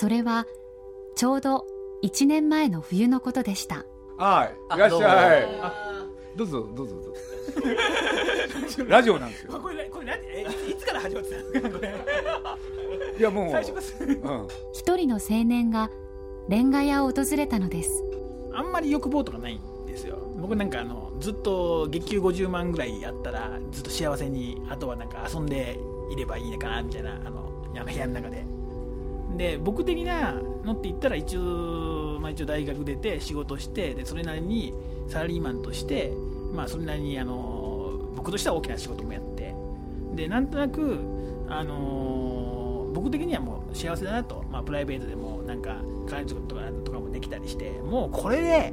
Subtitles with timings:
[0.00, 0.46] それは
[1.16, 1.64] ちょうど
[2.04, 3.84] 1年前の冬のことでした。
[4.16, 4.76] はい。
[4.76, 5.48] いらっしゃい。
[6.36, 7.14] どうぞどうぞどう
[8.76, 8.84] ぞ。
[8.86, 9.58] ラジオなんですよ。
[9.60, 11.70] これこれ何えいつから始まってたんですか？
[11.70, 13.16] これ。
[13.18, 13.50] いやもう。
[13.50, 13.80] 最初か
[14.30, 14.48] らうん。
[14.72, 15.90] 一人の青年が
[16.48, 18.04] レンガ屋を訪れたのです。
[18.54, 20.16] あんまり欲望とかないんですよ。
[20.36, 25.76] 僕なんかあのずっと月給50万ぐらいあったらずっと幸せにあとはなんか遊んで
[26.12, 28.46] いればいいのかなみたいなあのあの部屋の中で
[29.38, 34.74] で僕的なのって言ったら一応,、まあ、一応大学出て仕事してでそれなりに
[35.06, 36.12] サラリーマンとして
[36.52, 39.54] まあそれなりにあの僕としては大きな仕事もやって
[40.14, 40.98] でなんとなく
[41.48, 45.76] あの僕的にはもう幸せだなと、まあ、プライベートでもなんか
[46.08, 48.72] 彼女とかとかもできたりしてもうこれで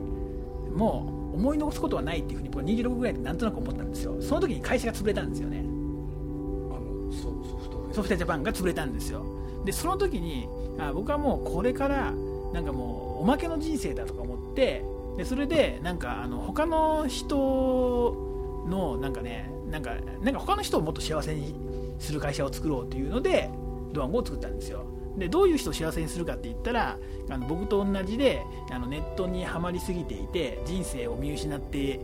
[0.75, 4.15] もう思い残すことはないっていうふうに僕は26ぐらいでなんとなく思ったんですよ。
[4.21, 5.59] その時に会社が潰れたんですよね。
[5.59, 7.93] あのソソフトウェア。
[7.93, 9.25] ソフトジャパンが潰れたんですよ。
[9.65, 10.47] でその時に
[10.79, 12.13] あ僕はもうこれから
[12.53, 14.83] なんかもうおまけの人生だとか思って
[15.17, 21.55] でそれでなんかあの他の人のなんかねなんかなんか他の人をもっと幸せに
[21.99, 23.49] する会社を作ろうというので
[23.93, 24.85] ドワンゴを作ったんですよ。
[25.17, 26.97] でどういう人を幸せにするかって言ったら
[27.29, 32.01] あの僕と同じであのネットにはまりすぎていて人生を見失って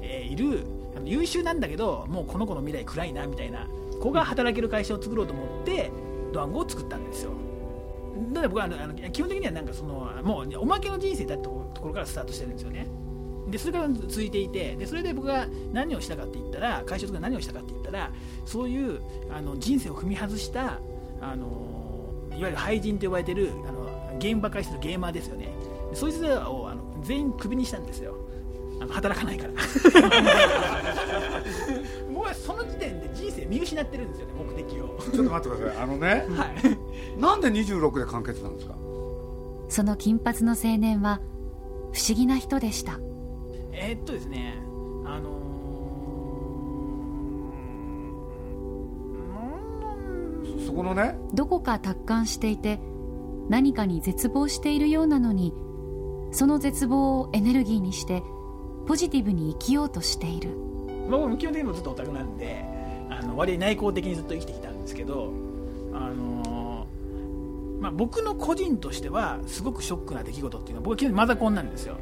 [0.00, 0.64] いる
[0.96, 3.66] あの優秀なんだけどもうこの子の未来暗いなみたいな
[4.00, 5.90] 子が働ける会社を作ろうと思って
[6.32, 7.32] ドワンゴを作ったんですよ。
[8.32, 12.86] だから僕はあのあの基本的にはなんかそのもうおまけの人生だってところからスタートしてるんですよね。
[13.48, 18.10] でそれから続いていてでそれで僕が何をしたかって言ったら会社とか何をしたかって言ったら
[18.44, 20.78] そういうあの人生を踏み外した
[21.20, 25.48] あのいわゆる廃人と呼ばれてるあのゲームばっかりするゲーマーですよね。
[25.92, 28.16] そいつらをあの全員クビにしたんですよ。
[28.80, 29.52] あの働かないから。
[32.46, 34.98] 僕はその時点で人生見失ってるんですよね目的を。
[35.12, 36.08] ちょっと待ってくださいあのね。
[36.30, 36.46] は
[37.16, 37.20] い。
[37.20, 38.74] なんで26で完結なんですか？
[39.68, 41.20] その金髪の青年は
[41.92, 42.98] 不思議な人でした。
[43.72, 44.54] えーっとですね
[45.06, 51.16] あのーそこのね？
[51.34, 52.80] どこか達観していて
[53.48, 55.52] 何かに絶望しているようなのに
[56.32, 58.22] その絶望をエネルギーにして
[58.86, 60.56] ポジティブに生きようとしている
[61.12, 62.64] まあ、僕も基本的にもずっとオタクなんで
[63.10, 65.30] あの割合内向的にずっと生きてきたんですけど、
[65.92, 71.98] あのーまあ、僕の個人としてはすごくショックな出来事っていうのは僕は基本的にマザコンなんですよ。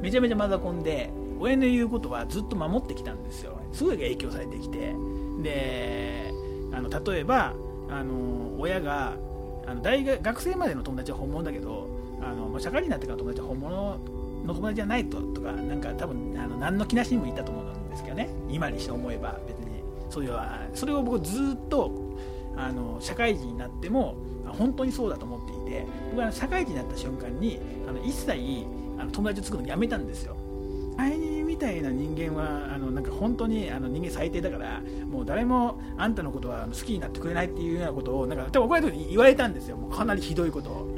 [0.00, 1.10] めちゃめちゃマザコンで
[1.40, 3.58] 親の言うことはずっと守ってきたんですよ。
[3.72, 4.94] すごい影響されてきて。
[5.42, 6.32] で
[6.72, 7.54] あの例えば、
[7.88, 9.16] あの親が
[9.66, 11.88] あの大学学生までの友達は本物だけど
[12.20, 13.98] あのまあ社会人になってからの友達は本物
[14.44, 18.28] の友達じゃないととかなんか多分あの何の気なしにも言ったと思うんですけどね。
[18.48, 19.78] 今にして思えば別に。
[20.10, 21.92] そういうあそれを僕ずっと
[22.56, 24.16] あの社会人になっても
[24.46, 28.64] 本当にそうだと思っていて僕は社会人になった瞬間にあの一切
[28.98, 30.36] あの友達を作るのやめたんですよ。
[30.96, 39.76] 前にみたいな人間はあのなんか本当にあの人間最低だからもう誰もあんたのことは好きになってくれないっていうようなことをなんか多分怒られた時に言われたんですよ。
[39.76, 40.96] もうかなりひどいことを。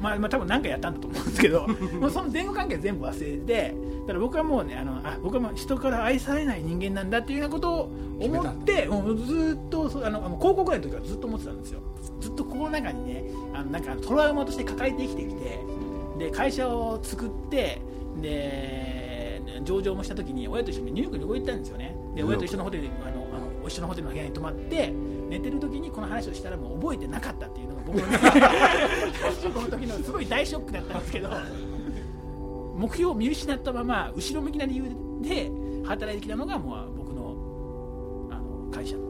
[0.00, 1.66] まあ、まあ多分何かやったんだと思うんですけど
[2.00, 11.80] もうその前後関係全部忘れてだから僕はもうねあのあ僕はもう人から愛されない人間なんだっていうようなことを思ってもうずっとそうあの高校ぐらいの時はずっと思ってたんですよ。
[12.20, 15.60] ずっとこの中にねあのなんかトラウマとして抱えて生きてきて
[16.18, 17.80] で会社を作って
[18.20, 21.96] で上場もした時に親と一緒にニューヨークに旅行行ったんですよね。
[22.14, 24.92] で親と一緒のホテルにあのあの一緒のホテルの部屋に泊まって
[25.28, 28.02] 寝てる時にこの話をしたらもう覚えてなかったっていうのが僕の
[29.54, 31.30] この時のすごい大ショックだったんですけど
[32.76, 34.84] 目標を見失ったまま後ろ向きな理由
[35.22, 35.50] で
[35.84, 37.34] 働いてきたのがもう僕の
[38.30, 39.02] あの会社の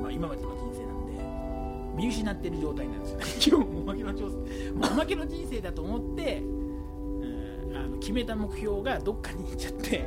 [0.00, 3.24] 今今までの人生なんで見失ってる状態なんですよね。
[3.56, 4.46] 今日もおまけの調査もう
[4.92, 10.04] おまけの人生だと思って、うん、あの決めた目標がどっかに行っちゃって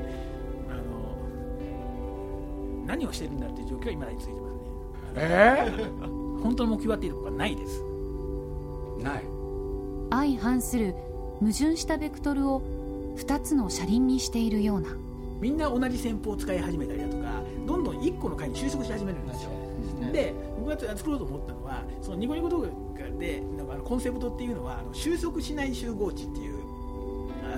[0.70, 0.84] あの
[2.86, 6.12] 何をしてるんだっていう状況が今だに続いてますね。
[6.18, 7.82] え本当の目標はっていうことがないです。
[9.00, 9.24] ー、ない。
[10.12, 10.96] 相反する
[11.40, 12.62] 矛盾したベクトルを
[13.18, 14.90] 2つの車輪にしているような。
[15.40, 19.50] みんな同じ戦法を使い始めたりだとかどんどん1個の回に収束し始めるんですよ。
[20.12, 22.68] で僕が作ろうと思ったのはそのニコニコ動画
[23.20, 26.56] でなんかあのコンセプトっていうのはあの収束しない集合値っていう
[27.44, 27.58] あ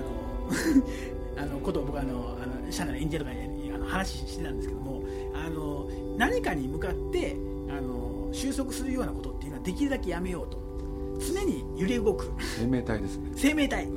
[1.36, 5.02] の あのことを僕はあのあの社内のエンジェルとかにあの話してたんですけども
[5.34, 5.86] あの
[6.16, 7.36] 何かに向かって
[7.68, 8.03] あの
[8.34, 10.58] 収束するようなことっていうのはできるだけやめようと。
[11.20, 12.30] 常に揺れ動く。
[12.58, 13.32] 生命体ですね。
[13.36, 13.88] 生命体。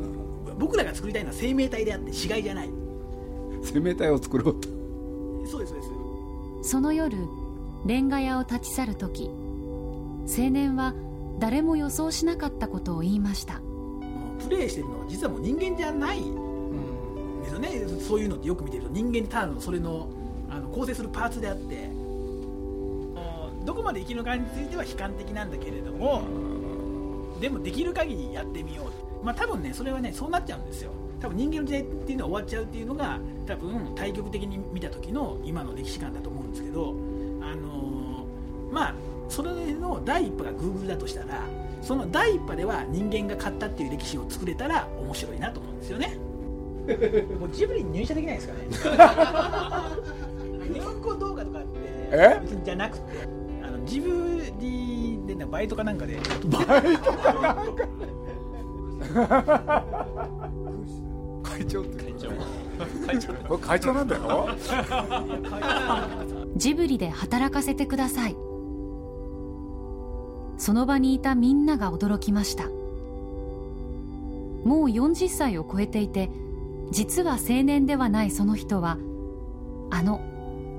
[0.58, 2.70] 僕らが作りたいのは生命体であって死骸じゃない。
[3.64, 4.68] 生命体を作ろうと。
[5.50, 6.70] そうですそうです。
[6.70, 7.18] その夜
[7.86, 10.94] レンガ屋を立ち去る時青年は
[11.40, 13.62] 誰も予想しなかったことを言いました。
[14.44, 16.20] プレイしてるのは実はもう人間じゃない。
[16.20, 16.24] で
[17.50, 17.82] すよね。
[18.02, 18.90] そういうのってよく見てると。
[18.90, 20.10] 人間にただのそれの
[20.50, 21.90] あの構成するパーツであって
[23.68, 26.24] どこまで生きるかについては悲観的なんだけれども
[27.42, 28.84] でもできる限りやってみよ
[29.22, 29.26] う。
[29.26, 30.92] まあ多分ねそれはねそうなっちゃうんですよ。
[31.20, 36.96] 多分人間の時代っていうのは終わっちゃうっていうのが多分対極的に見た時の今の歴史観だと思うんですけど
[37.42, 38.96] あのーまあ
[39.28, 41.44] それの第一歩が Google だとしたら
[41.82, 46.18] その第一波では人間が勝ったっていう歴史を作れたら面白いなと思うんですよね。
[47.40, 48.60] もうジブリに入社できないですかね。
[50.74, 51.78] 日本語動画とかって
[52.64, 53.27] じゃなくて
[55.38, 56.20] なバイトかなんかで。
[61.44, 62.04] 会長って。
[63.06, 63.34] 会長。
[63.34, 64.50] こ れ会長なんだよ。
[66.56, 68.38] ジブリで働かせてください。
[70.58, 72.66] その場にいたみんなが驚きました。
[74.68, 76.30] もう40歳を超えていて
[76.92, 78.98] 実は青年ではないその人は
[79.90, 80.20] あの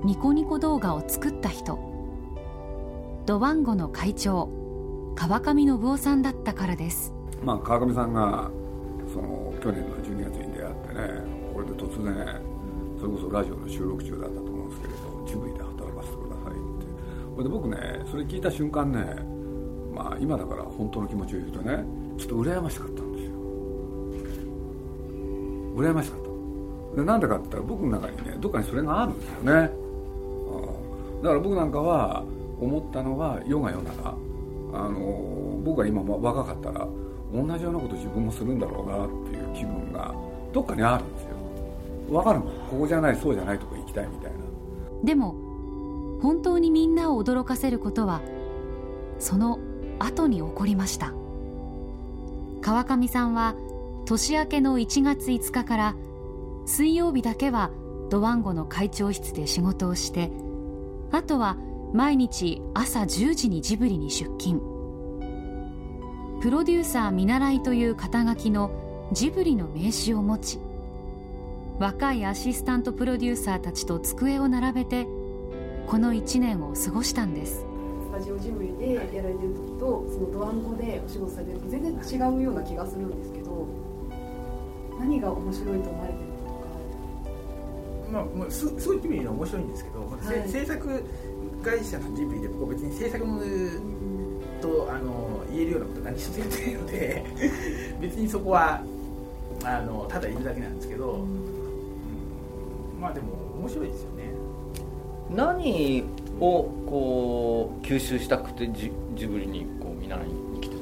[0.03, 1.88] ニコニコ動画を作った人
[3.29, 4.49] ドワンゴの会長
[5.15, 7.13] 川上信夫さんだったからです。
[7.43, 8.49] まあ川上さんが
[9.13, 12.41] その去年の12月に出会ってねこれで突然
[12.99, 16.59] それこそラジオの収録中だったと思うんですけれどジブリで働かせてくださいって。
[17.35, 17.77] これで僕ね
[18.09, 19.05] それ聞いた瞬間ね
[19.93, 21.85] まあ今だから本当の気持ちを言うとね
[22.17, 23.31] ちょっと羨ましかったんですよ。
[25.77, 26.21] 羨ましかっ
[26.95, 26.95] た。
[26.99, 32.25] でなんでかって言ったら僕の中にねどっかにそれがあるんですよね、うん、だから僕なんかは
[32.61, 34.15] 思ったのは世が世なら
[34.73, 36.87] あの僕が今若かったら
[37.33, 40.13] 同じようなこと自分もするんだろうなっていう気分が
[40.51, 41.29] どっかにあるんですよ。
[42.15, 42.47] わかるもん。
[42.69, 44.37] ここじゃないそうじゃないとこ行きたいみたいな。
[45.03, 45.35] でも
[46.21, 48.21] 本当にみんなを驚かせることは
[49.19, 49.59] その
[49.99, 51.13] 後に起こりました。
[52.61, 53.55] 川上さんは
[54.05, 55.95] 年明けの1月5日から
[56.65, 57.71] 水曜日だけは
[58.09, 60.31] ドワンゴの会長室で仕事をして
[61.11, 61.57] あとは
[61.91, 64.61] 毎日朝10時にジブリに出勤。
[66.39, 70.59] プロデューサー見習いという肩書きのジブリの名刺を持ち
[71.79, 75.05] 若いアシスタントプロデューサーたちと机を並べて
[75.87, 77.65] この1年を過ごしたんです。
[78.05, 81.93] スタジオジブリでやられてる時とそのドワンゴでお仕事されてる時全然
[82.31, 83.67] 違うような気がするんですけど
[84.99, 86.43] 何が面白いと思われてるのと
[88.11, 88.25] か？
[88.37, 90.49] まあ、すすごいジブリの面白いんですけど、はい。
[90.49, 91.03] 制作
[91.63, 93.25] 会社のジブリで僕は別に制作
[94.61, 97.25] とあの言えるようなこと何一つやってないので
[98.01, 98.81] 別にそこは
[99.63, 103.01] あのただいるだけなんですけど、うん。
[103.01, 104.29] まあでも面白いですよね。
[105.29, 106.03] 何
[106.39, 110.75] をこう吸収したくてジジブリにこう見習いに来て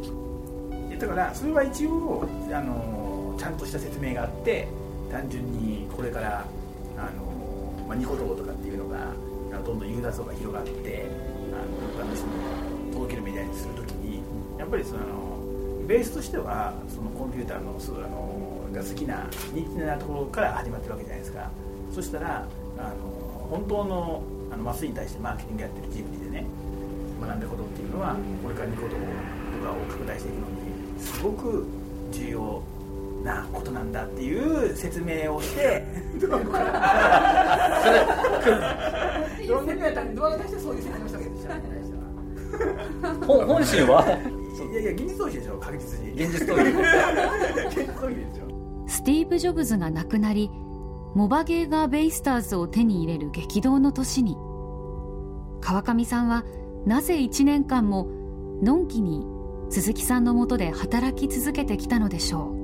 [0.99, 4.67] ただからそれは一応あのちゃんとした説明があって
[5.11, 6.45] 単純にこれから
[6.97, 9.11] あの、まあ、ニコ動とかっていうのが
[9.57, 11.09] あのどんどんユーザー層が広がって
[11.51, 12.31] あの一般の人に
[12.93, 14.21] 届けるメディアにするときに
[14.57, 14.99] やっぱりその
[15.87, 21.49] ベースとしてはそのコンピューターのそあのが好きなニッチなところから始まってるわけじゃないですか。
[21.93, 22.45] そしたら
[22.77, 22.87] あの
[23.49, 26.45] 本当のあのマスに対してマーケティングやってるジブリでね
[27.21, 29.01] 学んだことっていうのはこれからニコ動とか
[29.71, 30.47] を拡大していくのに
[30.99, 31.65] すごく
[32.11, 32.61] 重要
[33.23, 35.83] なことなんだっていう説明をして
[36.19, 36.37] ドラ
[39.55, 46.69] ゴンやったらドラゴンに対してそういう説明をしたわけでしょほ本心はいやいや現実逃避でしょ確実に現実逃避
[47.67, 50.49] 現実逃避でしょスティーブ・ジョブズが亡くなり
[51.15, 54.35] モバゲーガー・ベイスターズを手に入れる激動の年に
[55.61, 56.43] 川上さんは
[56.85, 58.07] なぜ1年間も
[58.61, 59.25] のんきに
[59.69, 62.56] 鈴木さんのもとで働き続けてきたのでしょう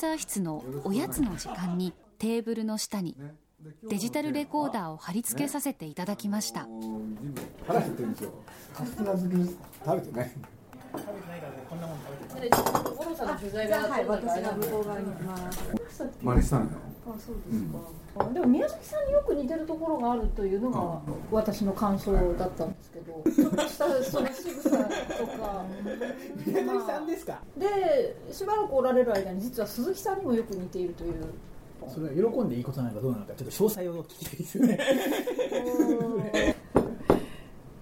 [0.00, 3.14] サー室のおやつの時間にテーブルの下に
[3.86, 6.66] デジタルレコーダーを貼り付けさせていただきました。
[7.66, 8.30] 腹減ってるんですよ。
[8.72, 11.66] カステラ好き食べてない食べてないからね。
[11.68, 11.98] こんなもん
[12.30, 15.62] 食べてない五郎さんの取材がはい私が向こう側にいます。
[16.22, 16.70] 真似したのよ
[17.06, 17.64] あそうです
[18.18, 23.22] か、でも宮崎さんによく似てるところがあるというのが私の感想だったんですけど。
[23.34, 25.64] ちょっとしたその仕草とか。
[26.46, 27.40] 宮崎さんですか？
[27.56, 31.14] でしばらくおられる間に実は鈴木さんにもよく似ているという。
[31.88, 34.78] それは喜んでいいことなのかどうなのかちょっと詳細を聞きたいですよね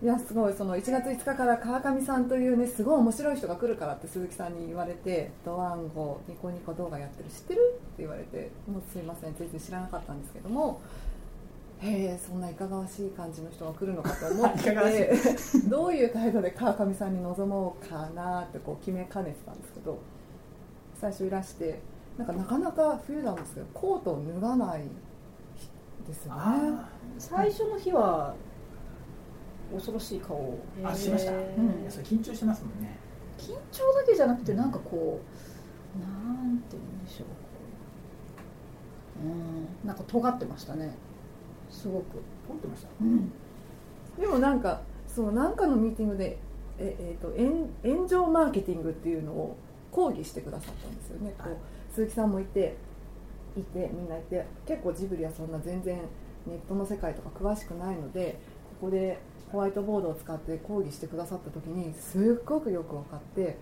[0.01, 10.81] いやすごいその1月5日から川上さんというねすごい面白い人が来るからって鈴木さんに言われて「ドワンゴニコニコ動画やってる知ってる?」って言われて「もうすいません全然知らなかったんですけども
[11.81, 15.13] へえそんないかがわしい感じの人が来るのかと思って
[15.69, 19.99] どういう態度で川上さんに臨もうかなってこう決めかねてたんですけど
[20.95, 21.81] 最初いらして
[22.17, 24.83] なんかなかなか冬なんですけどコートを脱がない
[26.07, 26.41] ですよね。
[26.41, 26.89] あ
[27.19, 28.35] 最初の日は
[29.73, 30.59] 恐ろしい顔を。
[30.85, 31.87] あしました、へうん。
[31.87, 32.99] ーそれ緊張してますもんね。
[33.39, 35.21] 緊張だけじゃなくてなんかこ
[35.97, 37.27] うなんて言うんでしょう。
[37.27, 37.35] こ
[39.25, 39.87] ううん。
[39.87, 40.95] なんか尖ってましたね。
[41.71, 42.05] すごく、
[42.47, 42.89] 撮ってました？
[43.03, 43.31] うん、
[44.19, 46.39] でもなんかそのなんかのミーティングで
[46.79, 49.57] え、えー、と炎炎上マーケティングっていうのを
[49.93, 51.53] 講義してくださったんですよね、こはい。
[51.53, 51.57] う
[51.93, 52.77] 鈴木さんもいて
[53.57, 55.99] いてみんないて結構ジブリはそんな全然
[56.47, 58.39] ネットの世界とか詳しくないので
[58.81, 59.19] ここで
[59.51, 63.57] ホワイトボードを使って講義してくださった時にすっごくよく分かって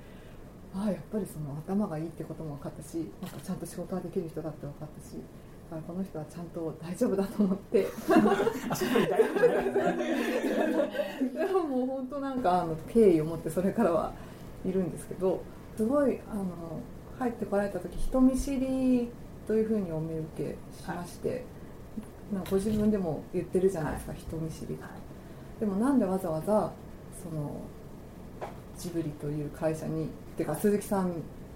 [0.75, 5.15] ああやっぱりその頭がいいってことも分かったしなんかちゃんと仕事ができる人だって分かったし
[5.71, 7.87] だからこの人はちゃんと大丈夫だと思って。
[11.35, 14.13] でももう本当なんかあの敬意を持ってそれからは
[14.65, 15.43] いるんですけど
[15.77, 16.45] すごいあの
[17.19, 19.11] 入ってこられた時人見知り
[19.47, 21.45] というふうにお見受けしまして、
[22.33, 24.85] なんかご自分でも言ってるじゃないですか、人見知りって、
[25.61, 26.73] でもなんでわざわざ
[27.23, 27.61] その
[28.79, 31.13] ジブリという会社にっていうか鈴木さん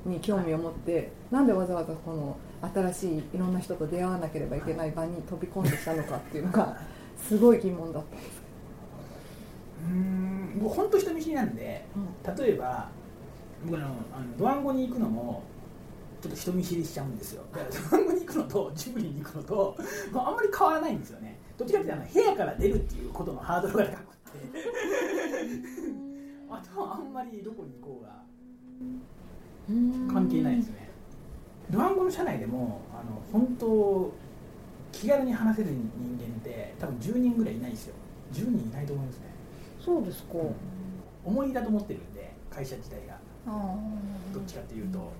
[0.06, 2.36] に興味を持って、なんでわざわざこの
[2.74, 6.78] 新しいいろんな人と出会わなければいけない場に飛び込んできたのかっていうのが
[7.16, 8.40] すごい疑問だったんです。
[9.86, 11.84] うーん僕本当人見知りなんで
[12.38, 12.88] 例えば
[13.66, 13.88] 僕あのあ
[14.20, 15.42] のドワンゴに行くのも
[16.22, 17.42] ちょっと人見知りしちゃうんですよ。
[17.52, 19.76] だからドワンゴに行くのとジブリに行くのと、
[20.12, 21.29] まあ、あんまり変わらないんですよね
[21.60, 24.00] どっちかっていうとあの部屋から出るっていうことのハードルが高くて。
[26.48, 28.10] あとはあんまりどこに行こうが。
[30.10, 30.88] 関係ないですね。
[31.68, 34.10] ドワンゴの社内でもあの本当
[34.90, 37.94] 気軽に話せる人間って多分10人ぐらいいないですよ。
[38.32, 39.24] 10人いないと思いますね。
[39.78, 40.34] そうですか、
[41.24, 43.18] 思い出だと思ってるんで会社自体が。
[43.46, 43.76] あ。
[44.32, 45.12] どっちかっていうと。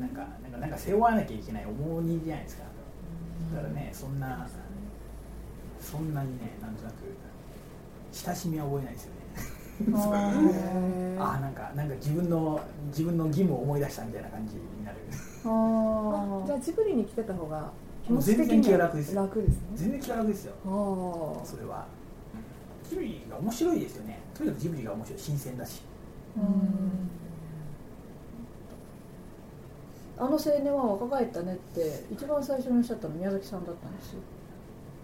[0.00, 2.64] なんかなんかなんか背負わなきゃいけない重荷じゃないですか。
[3.54, 4.48] だからねそんな
[5.86, 6.94] そんなにねなんとなく
[8.12, 9.20] 親しみは覚えないですよね。
[9.84, 11.20] ー。
[11.20, 14.98] あああなんかなんか自分の自分の義務を思い出したみたいな感じになる。
[15.44, 16.42] ー。
[16.42, 17.70] あじゃあジブリに来てた方が
[18.04, 19.56] 気もう全然気がは楽です楽ですね。
[19.74, 20.54] 全然気が楽ですよ。
[20.66, 21.86] ああそれは。
[22.88, 24.18] ジブリが面白いですよね。
[24.34, 25.20] とにかくジブリが面白い。
[25.20, 25.82] 新鮮だし。
[26.36, 26.42] うん。
[30.18, 34.20] あの青年は若返ったねって一番最初におっしゃったの宮崎さんだったんですよ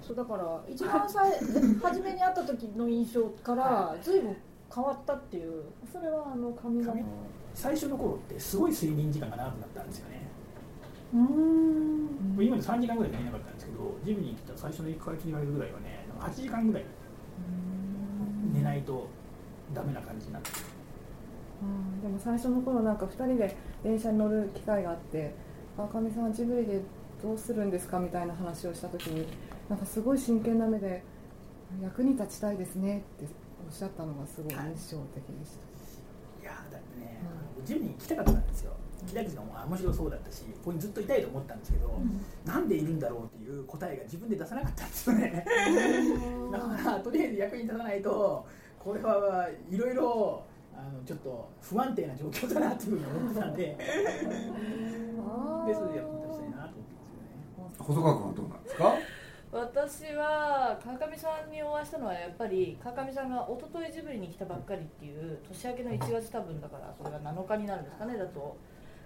[0.03, 1.33] そうだから一番さい
[1.83, 4.37] 初めに会った時の印象から随分
[4.75, 5.63] 変わったっていう。
[5.93, 7.05] それはあの髪型髪
[7.55, 10.23] 最初の頃ってすごい睡眠時間が長くなったんですよね。
[11.13, 12.43] うーん。
[12.43, 16.85] 今まで3時間ぐらい寝なかったんですけどジムに来た最初の1ヶ月2ヶ月ぐらいはねなんか8時間ぐらい
[18.55, 19.07] 寝ないと
[19.75, 20.51] ダメな感じになって。
[21.63, 23.55] うんでも最初の頃なんか2人で
[23.85, 25.33] 電車に乗る機会があって
[25.77, 26.81] 「川上さんはジブリで
[27.23, 29.27] どうするんですか?」みたいな話をした時に
[29.69, 31.03] なんかすごい真剣な目で
[31.83, 33.27] 「役に立ちたいですね」って
[33.67, 34.59] おっしゃったのがすごい印
[34.93, 36.43] 象的でした。
[36.43, 37.19] いやーだってね、
[37.65, 38.73] ジムに行きたかったんですよ。
[39.03, 41.91] 行きたいっていうのも面白そうだったしここにずっといたいと思ったんですけど、
[42.45, 45.45] なんでいるんだろうっていう答えが自分で出さなかったんですよね。
[46.53, 48.47] だからとりあえず役に立たないと
[48.79, 50.43] これはいろいろ
[50.75, 53.63] あのちょっと不安定な状況だなっていうふうに思ってたんで。
[55.67, 57.79] でそれで役に立ちたいなと思ってますよね。
[57.79, 58.95] 細川君はどうなんですか？
[59.53, 68.57] 私は川上さんにお会いしたのはやっぱり川上さんが一昨日ジブリに来たばっかりっていう年明けの1月多分だからそれが7日になるんですかねだと。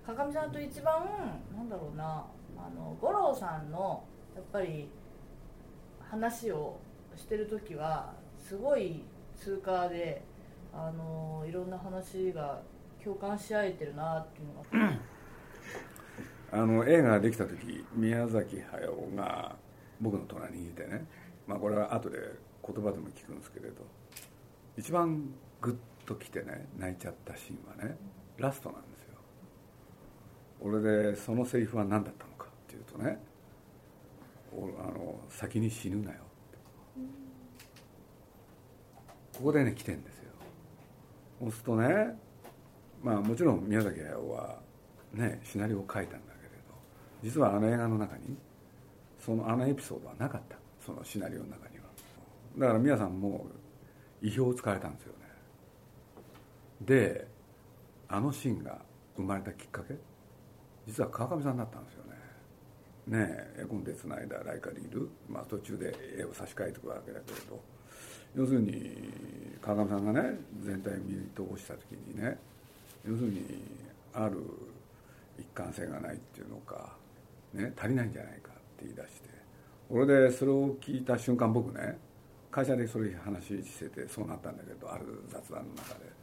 [0.06, 1.04] 川上さんと一番
[1.52, 2.24] なんだろうな
[2.56, 4.04] あの五郎さんの
[4.36, 4.88] やっぱり
[5.98, 6.78] 話を
[7.16, 9.02] してる時はすごい
[9.36, 10.22] 通過で
[10.72, 12.62] あのいろんな話が
[13.02, 14.96] 共感し合えてるなっていうのが。
[16.52, 19.56] あの映画ができた時宮崎駿が
[20.00, 21.06] 僕の隣にいてね、
[21.46, 23.76] まあ、これは後で言葉でも聞くんですけれど。
[24.76, 25.30] 一番
[25.62, 27.96] グッときてね泣いちゃったシーンはね
[28.36, 29.14] ラストなんですよ。
[30.60, 33.18] 俺でそのセリフは何だったのかっていうとね
[34.52, 34.56] あ
[34.92, 36.18] の先に死ぬなよ
[39.38, 40.30] ここでね来てんですよ。
[41.40, 42.18] そうするとね
[43.02, 44.58] まあもちろん宮崎駿は
[45.14, 46.74] ねシナリオを書いたんだけれど
[47.22, 48.36] 実はあの映画の中に
[49.26, 50.56] そのあのエピソードはなかった。
[50.84, 51.84] そのシナリオの中には。
[52.58, 53.44] だから皆さんも
[54.22, 55.26] 意表をつかれたんですよね。
[56.82, 57.26] で
[58.06, 58.78] あのシーンが
[59.16, 59.96] 生まれたきっかけ？
[60.86, 63.18] 実は川上さんだったんですよね。
[63.18, 67.60] ねえ絵コンテつないだライカリール、まあ、途中で絵を差し替えていくわけだけれど。
[68.36, 69.10] 要するに
[69.60, 72.38] 川上さんがね全体を見通した時にね
[73.04, 73.44] 要するに
[74.14, 74.40] ある
[75.36, 76.92] 一貫性がないっていうのか、
[77.54, 78.50] ね、足りないんじゃないか。
[78.84, 79.28] 言い出して
[79.88, 81.98] 俺でそれを聞いた瞬間僕ね
[82.50, 86.16] 会社でそれ話しててそうなったんだけどある雑談の中で。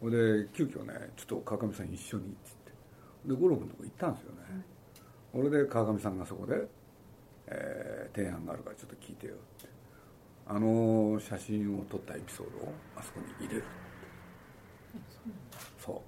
[0.00, 2.36] ほで急遽ねちょっと川上さん一緒にって
[3.24, 3.34] 言って。
[3.34, 4.38] で五郎君のとこ行ったんですよね、
[5.34, 6.56] うん、俺で川上さんがそこで、
[7.46, 9.68] えー、提案があるからちょっと聞いてよって。
[10.46, 13.64] あの写真を撮ったエピソードをあそこに入れる
[15.78, 16.02] そ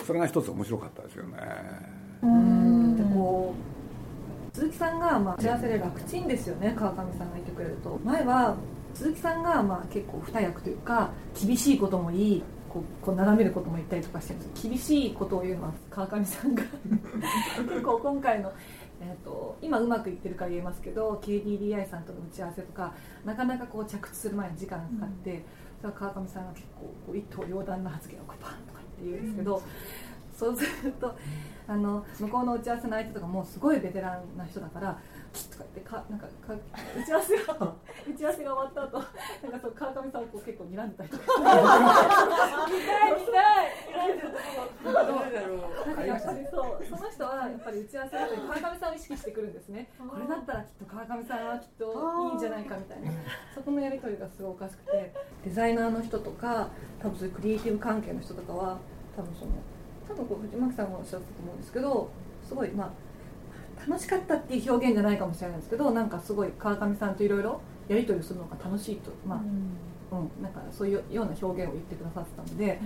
[0.00, 1.38] うそれが一つ面白かったですよね。
[2.22, 2.96] うん。
[2.96, 3.81] でこう
[4.52, 6.74] 鈴木さんがまあ幸せで楽ちんですよね。
[6.76, 7.98] 川上さんがいてくれると。
[8.04, 8.56] 前は
[8.94, 14.68] 鈴木さんがまあ結構二役というか厳しいこともいいこうこう眺めることも言ったりとかしてるんです。
[14.68, 16.62] 厳しいことを言うのは川上さんが
[17.66, 18.52] 結構今回の、
[19.00, 22.92] えーと、今うまくいってるから言えますけど KDDI さんとの打ち合わせとか
[23.24, 25.42] なかなかこう着地する前に時間がかかって、うん、
[25.80, 29.62] それ川上さんが結構こう一刀両断の発言をこうパンとかって言うんですけど、うん、
[30.36, 31.14] そうすると
[31.68, 34.98] あの向こうの打ち合わせの相手とかもすごいベテランな人だから
[35.50, 39.04] とかってかなんかか打ち合わせが 打ち合わせが終わった後
[39.42, 43.72] なんかそう川上さんをこう結構睨んでたりとか見たい見たい。
[43.92, 44.42] 睨んでるとこ
[44.84, 45.86] ろ。
[45.86, 49.88] なんかやっぱりそうその人はやっぱり打ち合わせだと川上さんを意識してくるんですね。
[49.98, 51.84] これだったらきっと川上さんはきっと
[52.30, 53.10] いいんじゃないかみたいな。
[53.54, 55.14] そこのやり取りがすごいおかしくて
[55.44, 56.68] デザイナーの人とか
[57.00, 58.78] 多分そういうクリエイティブ関係の人とかは
[59.16, 59.52] 多分その
[60.08, 62.10] 多分こう藤巻さんもおっしゃったと思うんですけど
[62.46, 62.90] すごいまあ
[63.88, 72.78] 楽しかったっていう表現じゃないかもしれないんですけどなんかすごい川上さんといろいろやり取りするのが楽しいとまあ、うん、うん、なんかそういうような表現を言ってくださってたので、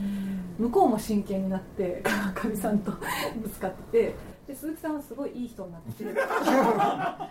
[0.58, 2.92] うん、向こうも真剣になって川上さんと
[3.42, 4.14] ぶつかってて
[4.46, 7.28] で鈴木さんはすごいいい人になってて あ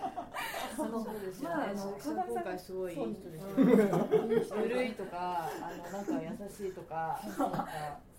[0.78, 2.92] のそうですよね、まあ、あの川上さんすごい。
[2.92, 7.66] いい人ですよねゆるいとかあのなんか優しいとか なんか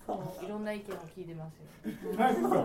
[0.07, 0.45] そう。
[0.45, 1.65] いろんな意見を聞いてますよ。
[2.49, 2.59] そ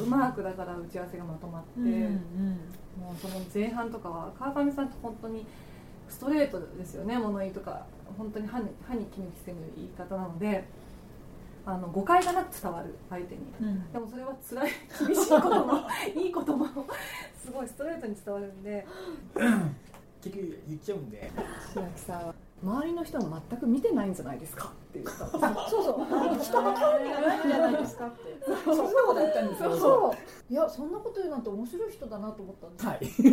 [0.00, 0.02] う。
[0.02, 1.92] うまくだから打ち合わせがまとまって、うんうん、
[3.00, 5.46] もうその前半とかは川上さんって本当に
[6.08, 7.16] ストレートですよね。
[7.18, 7.86] 物言いとか
[8.18, 10.64] 本当に歯に歯に衣着せぬ言い方なので
[11.64, 14.72] あの誤解がなく伝わる相手に、うん、でもそれは辛い
[15.06, 16.66] 厳しいことも いいことも
[17.36, 18.86] すごいストレートに伝わるんで。
[20.22, 21.30] 結局言っちゃうんで。
[21.72, 26.44] 白木さん周りの人が全く見てないんじゃないですかって言ったそうそう。
[26.44, 28.20] 人の興味がないんじゃないですかって
[28.64, 30.14] そんなこと言ったんですよそ
[30.48, 30.52] う。
[30.52, 33.30] いやそんなこと言うなんて面白い人だなと思ったんです、はい、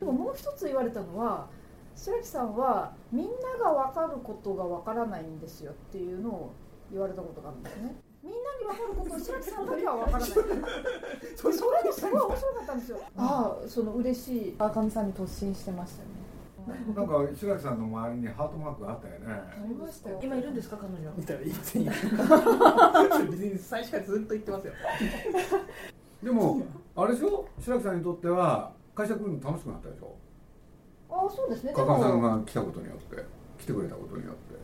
[0.00, 1.48] でももう一つ言われたのは
[1.96, 6.52] 白木さんはみんなが分かることが分からないんですよっていうのを
[6.90, 7.94] 言われたことがあるんですね。
[8.22, 10.28] みんなに分かることを白木さんだけは分からない。
[11.36, 13.00] それですごい面白かったんですよ。
[13.16, 14.56] ああその嬉しい。
[14.58, 16.29] 川上さんに突進してましたよね
[16.94, 19.26] なんか石垣さんの周りにハートマークがあったよね。
[19.28, 20.20] ありましたよ。
[20.22, 21.10] 今いるんですか彼女。
[21.16, 21.84] 見たらいいですよ。
[23.30, 24.72] 別に最初からずっと言ってますよ。
[26.22, 26.62] でも
[26.96, 27.48] あれでしょ？
[27.58, 30.14] 白木さんにとっては会社来るの楽しくなったでしょ？
[31.10, 31.72] ああそうですね。
[31.74, 33.24] 加賀さんが来たことによって
[33.58, 34.60] 来てくれたことによって。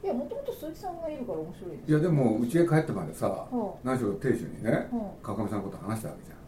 [0.00, 6.38] いやもともと鈴木さんがいるから面白いいやでも家へ帰ってまでさ、はあ、何しろ亭主にね、はあ、川上さんのこと話したわけじゃん。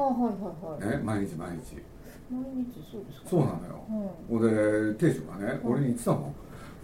[0.00, 0.98] ああはいはいはい。
[0.98, 1.82] ね毎日毎日。
[2.30, 6.34] 毎日そうですか、ね、そうなのよ、うん、で亭主がね、俺に言ってたもん。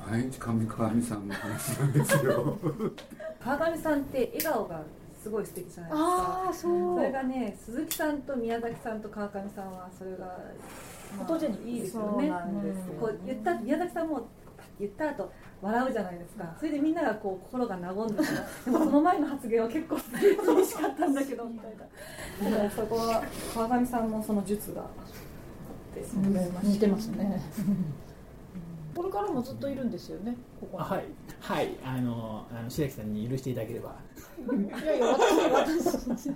[0.08, 2.58] 毎日上川上さんの話なんですよ。
[3.38, 4.82] 川上さんって笑顔が
[5.22, 6.48] すごい素敵じゃないですか。
[6.48, 6.96] あそう。
[6.96, 10.26] それがね鈴木さんと宮崎さんと川上さんはそれが、
[11.18, 12.32] まあ、いいですよね、
[12.98, 14.28] こう言った宮崎さんも
[14.78, 16.56] 言った後笑うじゃないですか。
[16.58, 18.14] それでみんながこう心が和んで
[18.64, 19.96] でもその前の発言は結構
[20.46, 22.50] 厳しかったんだけどみたいな。
[22.50, 23.22] だからそこは
[23.54, 24.86] 川上さんのその術が
[25.90, 26.04] って
[26.62, 27.40] 似てますね。
[28.94, 31.04] これからもずっといるんですよねここはい。
[31.40, 31.76] はい。
[31.84, 33.96] あのあの白木さんに許していただければ。
[34.38, 35.34] いやいや私
[36.08, 36.30] 私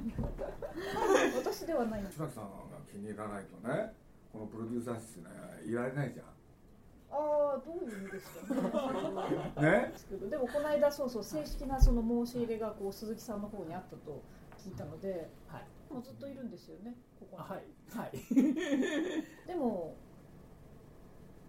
[1.37, 2.05] 私ではない。
[2.15, 2.51] 白木さんが
[2.91, 3.93] 気に入らないとね
[4.33, 5.31] このプロデューサー室ね
[5.67, 6.27] いられないじゃん。
[7.11, 9.61] ああどういう意味ですか。
[9.63, 9.93] ね。
[10.31, 14.23] でもこの間そうそう正式なその申し入れがこう鈴木さんの方にあったと
[14.65, 17.65] 聞いたので、はい、もうずっといるんですよねここはい。
[17.97, 18.11] はい。
[19.47, 19.95] でも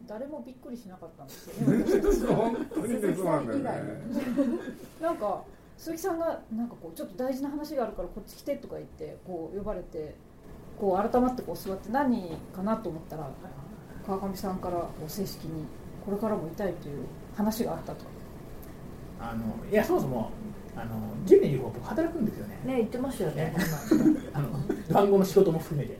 [0.06, 3.82] 誰もびっくりしなかったんですよね 鈴木さん以外
[5.01, 5.43] なんか
[5.78, 10.15] 鈴木さんがなんかこうちょっと大事な話があるからこっち来てとか言ってこう呼ばれて
[10.78, 13.30] こう改まってこう座って何かなと思ったら
[14.06, 15.65] 川上さんからこう正式に
[16.06, 18.06] これからもいたいという話があったと。
[19.19, 20.30] あのいやそもそも
[20.75, 22.59] あの10年いる方僕働くんですよね。
[22.65, 23.53] ね言ってましたよね
[24.33, 24.49] あの
[24.93, 25.97] 番号の仕事も含めて。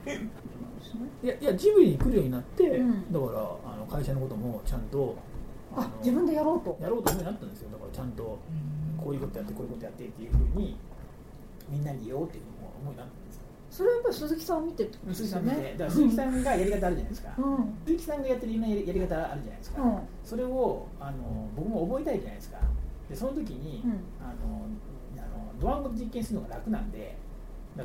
[1.22, 3.12] いやいやジブリに来るようになって、うん。
[3.12, 3.40] だから
[3.72, 5.16] あの会社のこともちゃんと
[5.74, 6.78] あの自分でやろうと。
[6.80, 7.70] やろうと思うようになったんですよ。
[7.70, 8.38] だからちゃんと
[9.02, 10.76] こういうことやってこういうことやってっていうふうに
[11.68, 13.42] みんなに言おうっていうのも思うようになったんですよ。
[13.70, 15.52] それはやっぱり鈴木さんを見てってことです鈴木さよね。
[15.52, 15.56] ん。
[15.56, 17.78] 見てだから鈴木さんがやり方あるじゃないですか、うん。
[17.86, 19.98] 鈴木さんがやってるいろんなやりやり方あるじゃないですか、うん。
[20.22, 22.58] それをあの僕も覚えたいじゃないですか
[23.08, 23.90] でその時に、うん。
[24.20, 24.66] あの
[25.16, 27.16] あのドワンゴで実験するのが楽なんで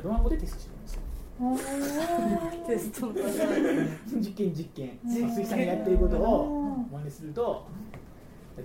[0.02, 1.02] ドワンゴでテストしてるんですよ。
[2.66, 3.22] テストの実
[4.10, 4.98] 験実験実験。
[5.06, 6.98] 鈴木さんがやってることをうん。
[6.98, 7.66] 真似すると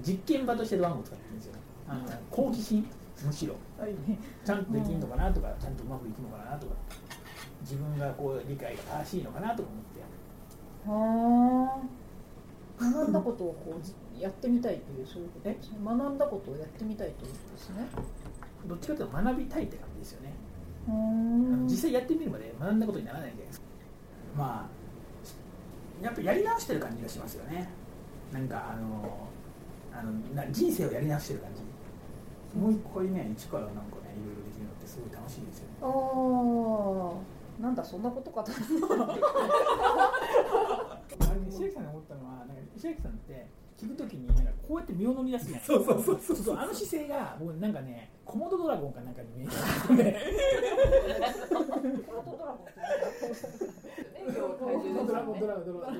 [0.06, 1.54] 実験場としてドワンゴを使ってるんですよ。
[1.88, 2.86] あの好奇心
[3.26, 3.56] むしろ。
[4.46, 6.74] ちゃんとできるのかなとかちゃんとうまくいくのかなとか。
[7.62, 10.02] 自分がこう理解が正しいのかなとか思って
[10.90, 11.82] は
[12.80, 15.50] あ学んだことをこうじやってみたいというそういうこと？
[15.50, 17.88] ですね学んだことをやってみたいということですね。
[18.68, 20.34] どっちかというと学びたいって感じですよね。
[20.88, 21.66] うん。
[21.68, 23.60] 実際やってみるまで学んだことにならないじゃないです。
[23.60, 23.66] か
[24.38, 27.70] まあやっぱやり直してる感じがしますよね。
[28.32, 29.28] なんかあの
[29.94, 31.62] あのな人生をやり直してる感じ。
[32.60, 35.76] もう一回ね一からなんかねいろいろできるのってすごい楽しいですよね。
[35.82, 37.12] あ
[37.60, 38.52] あなんだそんなことかと。
[41.22, 43.48] あれね石垣さんが思ったのはなんか石垣さんって
[43.80, 46.38] 聞くときになんかこうやって身を乗り出すじゃないですかそうそうそう。
[46.38, 51.18] そうあの姿勢が僕なんかねコモドドラゴンかなんかに見える んですよね
[54.28, 55.92] 今日怪獣ですドラゴンよねドラゴンドラゴンドラゴン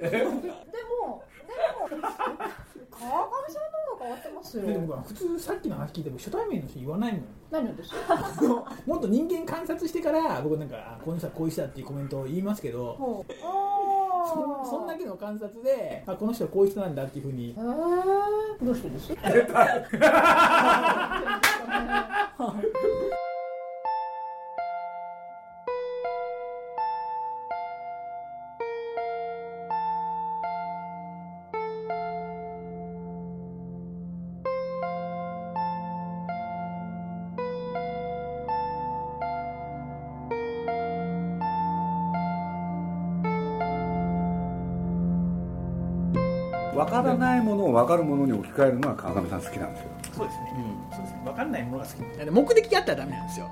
[0.00, 1.22] でもでも
[2.90, 7.22] 川上さんの方が変わってますよでも普通さっきの話聞いても初対面の人言わないもん。
[7.50, 7.96] 何をですか
[8.86, 13.24] もっと人間観察してから僕なんかあこの人はこういう人だっていうコメントを言いますけど
[14.26, 17.54] そそんだけの観察であこの人はこういう人なんだっていうふうに。
[18.62, 19.12] どうしてです？
[47.02, 49.88] からないものを分かるものに置き換えるのは川上さん好きなんですよ。
[50.16, 50.52] そうですね、
[50.92, 51.20] そうですね。
[51.24, 52.30] 分かんないものが好き。
[52.30, 53.50] 目的があったらダメなんですよ。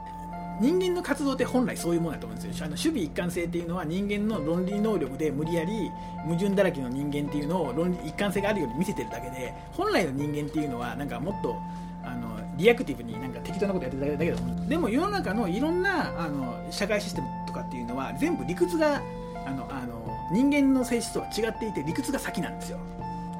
[0.61, 2.67] 人間の活動って本来そういうものだと思うんですよ。
[2.67, 5.91] あの守備一貫性っていうのは人間の論理能力で無理やり
[6.25, 11.57] 矛盾だらけの人間っていうのを論理一貫性があるように見せてるだけで本来の人間っていうのはなんかもっと
[12.05, 19.01] あのリアクティブになんか適当なことやってるだけだと思うでも世の中のいろんなあの社会システムとかっていうのは全部理屈が
[19.47, 20.03] あのあの
[20.33, 22.79] 人間の性質とは違っていて理屈が先なんですよ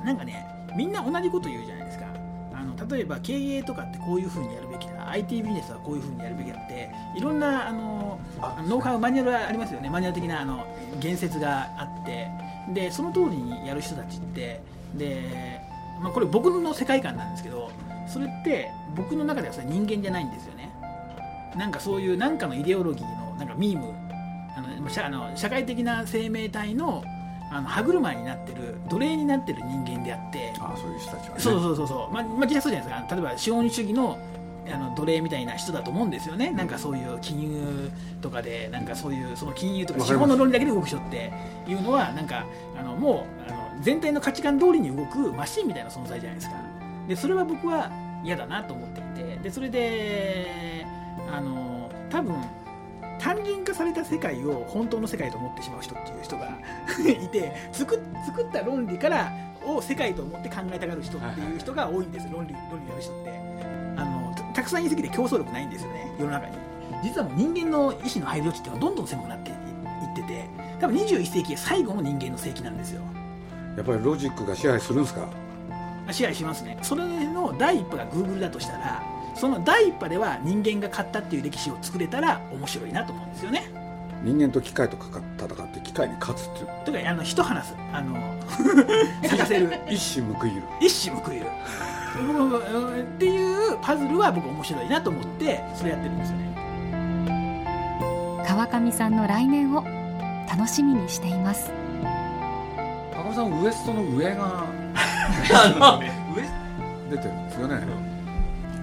[0.05, 2.07] なんかねみんな同じこと言うじゃないですか。
[2.55, 5.09] あの例えば経営とかってこういうふうにやるべきだ。
[5.11, 8.19] IT ビジネスはこういうふうにやるべきだっていろんなあの
[8.69, 9.91] ノウハウマニュアルがありますよね。
[9.91, 10.67] マニュアル的なあの
[11.01, 12.29] 言説があって。
[12.73, 14.61] でその通りにやる人たちって
[14.95, 15.61] で、
[16.01, 17.73] まあ、これ僕の世界観なんですけど
[18.07, 20.71] それって僕の中ではそれ人間じゃないんですよね。
[21.57, 23.93] なんかそういうなんかのイデオロギーのなんかミーム。
[24.55, 27.03] あの社あの社会的な生命体の
[27.53, 30.53] あの歯車になってる奴隷になってる人間であって。
[30.59, 31.41] ああそういう人たちはね。
[31.41, 33.15] そうそうそうそう、まあ、まあ、実際そうじゃないですか。
[33.15, 34.19] 例えば資本主義の
[34.73, 41.33] あの奴隷みたいな人だと思うんですよね、なんかそういう金融とかで、なんかそういうその金融とか資本の論理だけで動く人って
[41.67, 42.47] いうのは、なんか
[42.79, 46.55] あのもうあの全体の価値観通りに動くマシンみたいな存在じゃないですか、
[47.09, 47.91] でそれは僕は
[48.25, 50.87] 嫌だなと思っていて、でそれで、
[51.33, 52.37] あの多分
[53.19, 56.49] 単純化された世界を本当の世界と思ってしまう人っていう人が
[57.25, 59.33] いて作っ作った論理から
[59.65, 63.31] を世界と思って考えたがる人っていう人が多いんです論理論理やる人って。
[63.97, 66.53] あのたたくさん言い過ぎて競争力ないんですよね世の中に。
[67.03, 69.57] 実はもう人間の意思の配慮値っていうのはどんどん狭くなっていっ
[70.17, 70.49] てて
[70.81, 73.03] 多分21世紀が最後の人間の世紀なんですよ。
[73.77, 75.27] やっぱりロジックが支配するんですか？
[76.09, 76.79] あ支配しますね。
[76.83, 79.03] それの第一波が Google だとしたら
[79.35, 83.71] その第一波では人間が勝ったっていう歴史を作れたら面白いなと思うんですよね。
[84.23, 86.67] 人間と機械とかか戦って機械に勝つっていう。
[86.85, 88.17] とかあの人話すあの
[89.29, 89.81] 探せる。
[89.89, 90.63] 一矢報いる。
[90.81, 91.47] 一矢報いる。
[92.19, 96.53] うんっていうパズルは僕面白いなと思ってそれやってるんですよね。
[98.47, 99.85] 川上さんの来年を
[100.49, 101.73] 楽しみにしています。
[103.15, 104.67] 高見さんウエストの上が
[105.55, 105.99] あの
[106.35, 106.43] 上
[107.11, 108.12] 出てるんですよね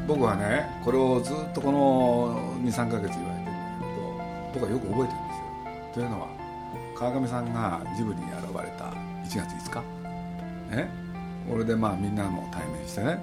[0.09, 3.61] 僕はねこれをずっとこの23か月言われてるん
[4.17, 5.93] だけど僕はよく覚えてるんですよ。
[5.93, 6.27] というのは
[6.97, 10.75] 川上さんがジブリに現れた1月5日。
[10.75, 10.89] ね。
[11.47, 13.19] 俺でまあみんなも対面してね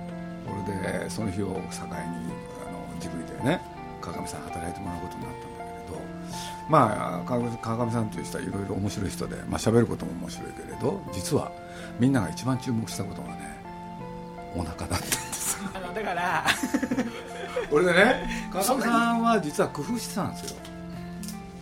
[0.46, 1.96] 俺でその日を境にあ
[2.70, 3.60] のジブリでね
[4.00, 6.00] 川上さん働いてもらうことになったんだけれど
[6.68, 11.50] まあ川上さんという人はいろいろ面白い人でまあ喋ることも面白いけれど実は
[11.98, 13.56] みんなが一番注目したことがね
[14.54, 15.25] お腹だった。
[15.74, 16.44] あのだから。
[17.70, 20.56] 俺でね 川上さんは実は工夫してたんですよ。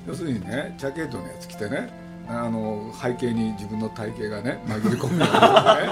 [0.07, 1.89] 要するにねジャケットのやつ着てね
[2.29, 5.81] あの背景に自分の体型がね紛れ込むようなね。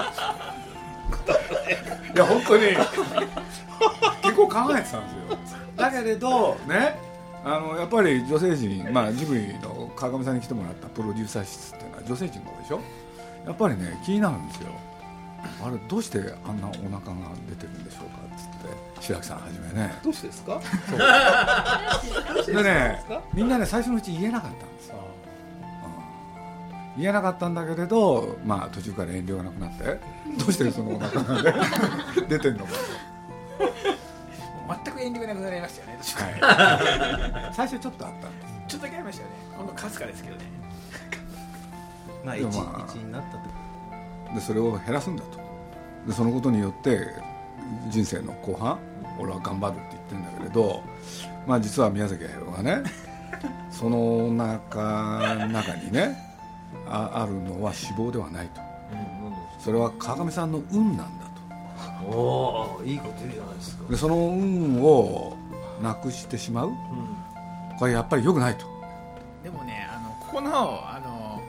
[2.15, 2.63] いや本当に。
[4.21, 5.37] 結構考えてたんですよ。
[5.75, 6.95] だけれどね
[7.45, 12.79] あのやっぱり女性陣、まあ、ジブリの川上さんに来てもらったプロデューサー室っていうのは女性陣が多いでしょ？
[13.47, 14.69] やっぱりね気になるんですよ
[15.65, 19.93] あれどうしてあんなお腹が出てるんでしょうかっつって白木さんはじめね。
[20.03, 20.59] どうしてですか？
[22.47, 23.03] でね
[23.33, 24.95] みんなね最初のうち言えなかったんですよ、
[26.95, 27.01] うん。
[27.01, 29.83] 言えなかったんだけれどまあ途中から遠慮がなくなって
[30.37, 31.53] どうしてそのお腹がね
[32.29, 32.71] 出てんのか
[34.85, 35.99] 全く遠慮がなくなりましたよね。
[36.39, 39.35] と、はい、最初ちょっとあったんですちょっとだけありましたよね。
[39.57, 40.41] ほんのかすかですけどね。
[42.23, 43.49] まあ一まになったって
[44.33, 45.39] でそれを減らすんだと。
[46.07, 47.07] でそのことによって
[47.89, 48.77] 人生の後半
[49.19, 50.83] 俺は頑張るって言ってるんだけれど
[51.47, 52.83] まあ実は宮崎駿がね
[53.71, 56.17] その中中にね
[56.87, 58.61] ああるのは脂肪ではないと。
[59.59, 61.25] それは川上さんの運なんだ
[62.11, 62.17] と。
[62.17, 63.89] おおいいこと言うじゃないですか。
[63.89, 65.37] でその運を
[65.81, 66.71] なくしてしまう
[67.79, 68.65] これやっぱり良くないと。
[69.43, 71.41] でもねあのここのあの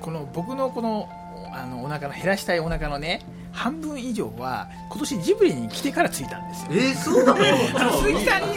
[0.00, 1.08] この僕のこの
[1.52, 3.20] あのお腹の減らしたいお腹のね
[3.52, 6.68] 半分以上は今年ジブリに来てからついたんですよ。
[6.72, 7.40] えー、そうなの？
[7.78, 8.56] あ の鈴木さんに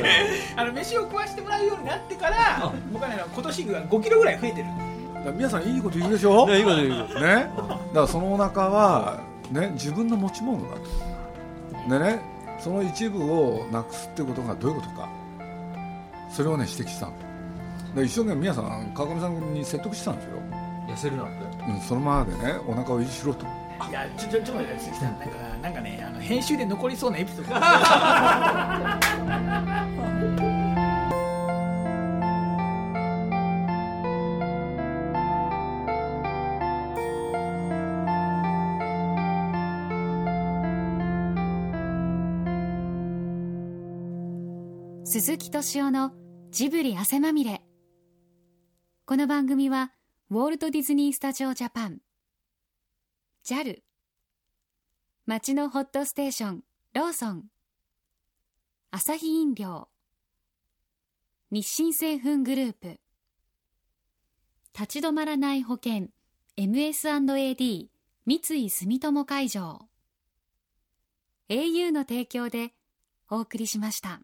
[0.56, 4.66] あの飯を食わしてもらうようになってから僕はね今年が5キロぐらい増えてる。
[5.36, 6.48] 皆さんいいこと言うでしょ？
[6.48, 7.50] いいこと言うことね、だか
[7.92, 12.20] らそのお腹は、ね、自分の持ち物だとでね
[12.58, 15.08] その一部をなくすってことがどういうことか。
[16.30, 17.12] それをね指摘したの。
[17.94, 20.30] で一生懸命皆さん川上さんに説得したんですよ、
[20.90, 21.44] 痩せるなんて？
[21.68, 23.46] うん、そのままでねお腹を維持しろと。
[23.88, 27.50] いやちょちょちょっと待って鈴木さんなんかなんかねあの編集で残りそうなエピソード。
[27.54, 29.00] が
[45.04, 46.12] 鈴木敏夫の
[46.50, 47.62] ジブリ汗まみれ。
[49.06, 49.90] この番組は
[50.32, 51.98] ウォルト・ディズニー・スタジオ・ジャパン。
[53.44, 53.80] JAL
[55.26, 56.64] 街のホットステーション。
[56.94, 57.46] ローソン。
[58.92, 59.88] アサヒ飲料。
[61.50, 63.00] 日清製粉グループ。
[64.72, 66.10] 立ち止まらない保険。
[66.56, 67.88] MS&AD
[68.24, 69.88] 三井住友海上。
[71.48, 72.70] au の提供で
[73.28, 74.20] お送りしました。